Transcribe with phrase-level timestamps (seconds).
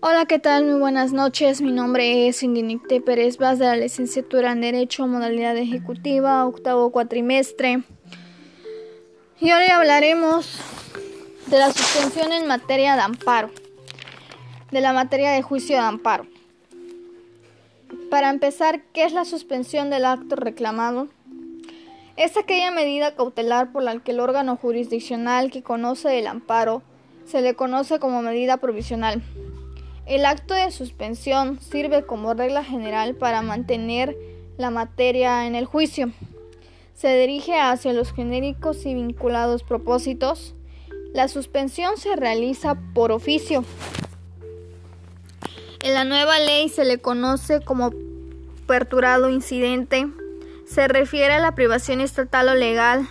[0.00, 0.64] Hola, ¿qué tal?
[0.64, 1.60] Muy buenas noches.
[1.60, 7.82] Mi nombre es Inguinicte Pérez Vaz de la licenciatura en Derecho, modalidad ejecutiva, octavo cuatrimestre.
[9.40, 10.60] Y hoy hablaremos
[11.48, 13.50] de la suspensión en materia de amparo,
[14.70, 16.28] de la materia de juicio de amparo.
[18.08, 21.08] Para empezar, ¿qué es la suspensión del acto reclamado?
[22.16, 26.82] Es aquella medida cautelar por la que el órgano jurisdiccional que conoce el amparo
[27.24, 29.24] se le conoce como medida provisional
[30.08, 34.16] el acto de suspensión sirve como regla general para mantener
[34.56, 36.10] la materia en el juicio.
[36.94, 40.54] Se dirige hacia los genéricos y vinculados propósitos.
[41.12, 43.64] La suspensión se realiza por oficio.
[45.82, 47.92] En la nueva ley se le conoce como
[48.66, 50.08] perturado incidente.
[50.66, 53.06] Se refiere a la privación estatal o legal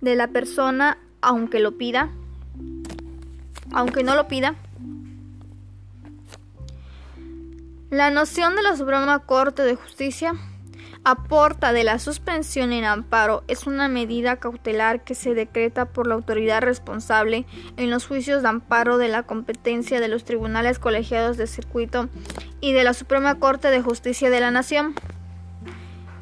[0.00, 2.10] de la persona aunque lo pida,
[3.72, 4.56] aunque no lo pida.
[7.94, 10.32] La noción de la Suprema Corte de Justicia
[11.04, 16.14] aporta de la suspensión en amparo es una medida cautelar que se decreta por la
[16.14, 21.46] autoridad responsable en los juicios de amparo de la competencia de los tribunales colegiados de
[21.46, 22.08] circuito
[22.60, 24.96] y de la Suprema Corte de Justicia de la Nación.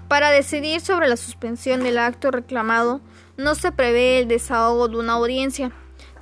[0.08, 3.00] Para decidir sobre la suspensión del acto reclamado,
[3.38, 5.72] no se prevé el desahogo de una audiencia,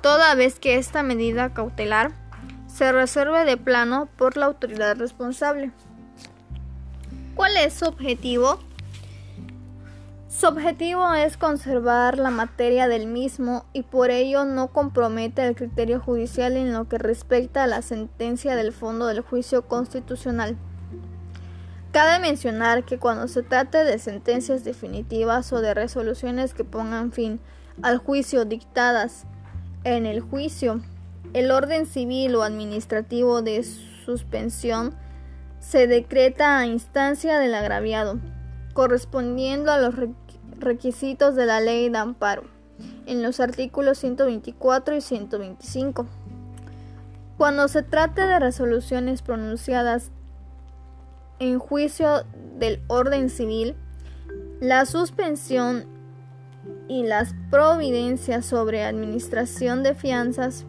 [0.01, 2.20] toda vez que esta medida cautelar
[2.73, 5.71] se resuelve de plano por la autoridad responsable.
[7.35, 8.59] ¿Cuál es su objetivo?
[10.29, 15.99] Su objetivo es conservar la materia del mismo y por ello no compromete el criterio
[15.99, 20.57] judicial en lo que respecta a la sentencia del fondo del juicio constitucional.
[21.91, 27.41] Cabe mencionar que cuando se trate de sentencias definitivas o de resoluciones que pongan fin
[27.81, 29.25] al juicio dictadas
[29.83, 30.81] en el juicio
[31.33, 34.95] el orden civil o administrativo de suspensión
[35.59, 38.19] se decreta a instancia del agraviado,
[38.73, 39.95] correspondiendo a los
[40.57, 42.43] requisitos de la ley de amparo,
[43.05, 46.07] en los artículos 124 y 125.
[47.37, 50.11] Cuando se trate de resoluciones pronunciadas
[51.39, 52.25] en juicio
[52.57, 53.75] del orden civil,
[54.59, 55.85] la suspensión
[56.87, 60.65] y las providencias sobre administración de fianzas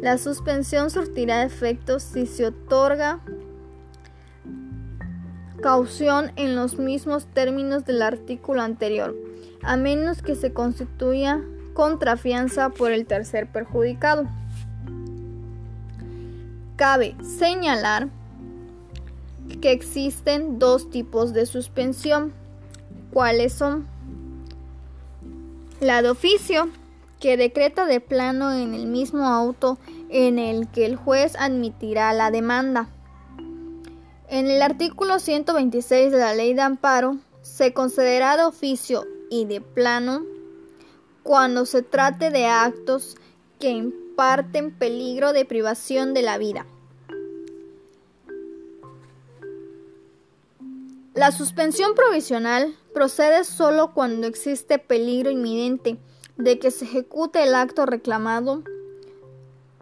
[0.00, 3.20] la suspensión surtirá efectos si se otorga
[5.60, 9.16] caución en los mismos términos del artículo anterior,
[9.62, 11.42] a menos que se constituya
[11.74, 14.26] contrafianza por el tercer perjudicado.
[16.76, 18.08] Cabe señalar
[19.60, 22.32] que existen dos tipos de suspensión.
[23.12, 23.88] ¿Cuáles son?
[25.80, 26.68] La de oficio
[27.20, 32.30] que decreta de plano en el mismo auto en el que el juez admitirá la
[32.30, 32.88] demanda.
[34.28, 39.60] En el artículo 126 de la Ley de Amparo se concederá de oficio y de
[39.60, 40.24] plano
[41.22, 43.16] cuando se trate de actos
[43.58, 46.66] que imparten peligro de privación de la vida.
[51.14, 55.98] La suspensión provisional procede solo cuando existe peligro inminente
[56.38, 58.62] de que se ejecute el acto reclamado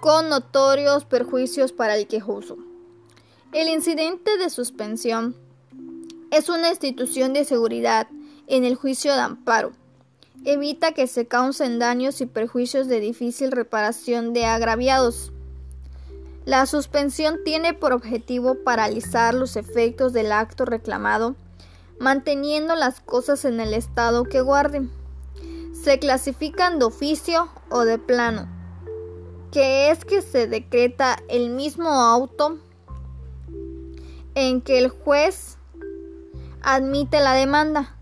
[0.00, 2.56] con notorios perjuicios para el quejoso.
[3.52, 5.36] El incidente de suspensión
[6.30, 8.08] es una institución de seguridad
[8.46, 9.72] en el juicio de amparo.
[10.44, 15.32] Evita que se causen daños y perjuicios de difícil reparación de agraviados.
[16.44, 21.36] La suspensión tiene por objetivo paralizar los efectos del acto reclamado,
[21.98, 24.90] manteniendo las cosas en el estado que guarden
[25.86, 28.48] se clasifican de oficio o de plano,
[29.52, 32.58] que es que se decreta el mismo auto
[34.34, 35.58] en que el juez
[36.60, 37.94] admite la demanda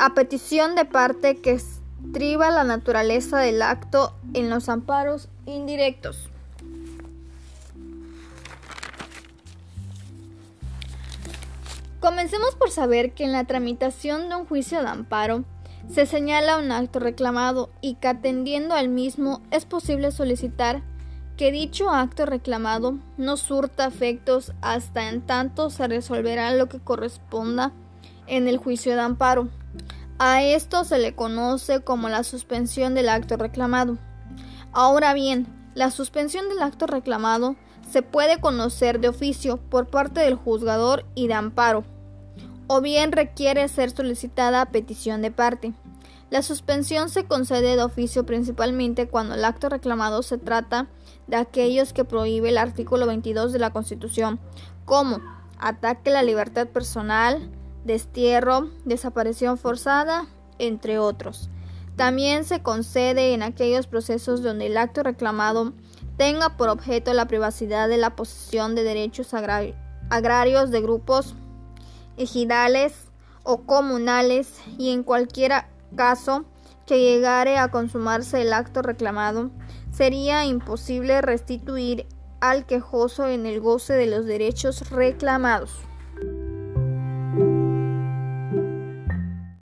[0.00, 6.28] a petición de parte que estriba la naturaleza del acto en los amparos indirectos.
[12.04, 15.44] Comencemos por saber que en la tramitación de un juicio de amparo
[15.88, 20.82] se señala un acto reclamado y que atendiendo al mismo es posible solicitar
[21.38, 27.72] que dicho acto reclamado no surta efectos hasta en tanto se resolverá lo que corresponda
[28.26, 29.48] en el juicio de amparo.
[30.18, 33.96] A esto se le conoce como la suspensión del acto reclamado.
[34.72, 37.56] Ahora bien, la suspensión del acto reclamado
[37.90, 41.93] se puede conocer de oficio por parte del juzgador y de amparo
[42.66, 45.72] o bien requiere ser solicitada a petición de parte.
[46.30, 50.88] La suspensión se concede de oficio principalmente cuando el acto reclamado se trata
[51.26, 54.40] de aquellos que prohíbe el artículo 22 de la Constitución,
[54.84, 55.20] como
[55.58, 57.50] ataque a la libertad personal,
[57.84, 60.26] destierro, desaparición forzada,
[60.58, 61.50] entre otros.
[61.96, 65.72] También se concede en aquellos procesos donde el acto reclamado
[66.16, 69.32] tenga por objeto la privacidad de la posesión de derechos
[70.10, 71.36] agrarios de grupos
[72.16, 73.08] ejidales
[73.42, 75.52] o comunales y en cualquier
[75.96, 76.44] caso
[76.86, 79.50] que llegare a consumarse el acto reclamado,
[79.92, 82.06] sería imposible restituir
[82.40, 85.70] al quejoso en el goce de los derechos reclamados.